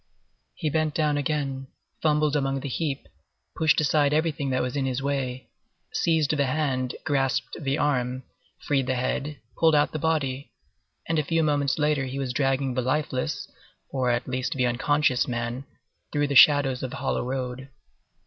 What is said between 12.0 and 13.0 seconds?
he was dragging the